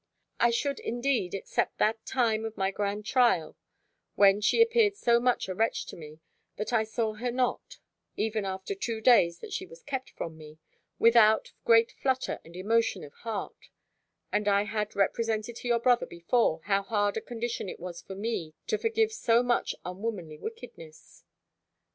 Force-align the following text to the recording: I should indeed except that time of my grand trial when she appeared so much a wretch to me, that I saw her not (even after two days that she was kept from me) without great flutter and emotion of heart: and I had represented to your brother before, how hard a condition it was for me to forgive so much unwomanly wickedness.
I 0.39 0.49
should 0.49 0.79
indeed 0.79 1.35
except 1.35 1.77
that 1.77 2.07
time 2.07 2.43
of 2.43 2.57
my 2.57 2.71
grand 2.71 3.05
trial 3.05 3.55
when 4.15 4.41
she 4.41 4.59
appeared 4.59 4.95
so 4.95 5.19
much 5.19 5.47
a 5.47 5.53
wretch 5.53 5.85
to 5.85 5.95
me, 5.95 6.21
that 6.55 6.73
I 6.73 6.85
saw 6.85 7.13
her 7.13 7.29
not 7.29 7.77
(even 8.17 8.43
after 8.43 8.73
two 8.73 8.99
days 8.99 9.37
that 9.41 9.53
she 9.53 9.67
was 9.67 9.83
kept 9.83 10.09
from 10.09 10.39
me) 10.39 10.57
without 10.97 11.53
great 11.65 11.91
flutter 11.91 12.39
and 12.43 12.55
emotion 12.55 13.03
of 13.03 13.13
heart: 13.13 13.69
and 14.31 14.47
I 14.47 14.63
had 14.63 14.95
represented 14.95 15.55
to 15.57 15.67
your 15.67 15.77
brother 15.79 16.07
before, 16.07 16.61
how 16.63 16.81
hard 16.81 17.15
a 17.15 17.21
condition 17.21 17.69
it 17.69 17.79
was 17.79 18.01
for 18.01 18.15
me 18.15 18.55
to 18.65 18.79
forgive 18.79 19.13
so 19.13 19.43
much 19.43 19.75
unwomanly 19.85 20.39
wickedness. 20.39 21.23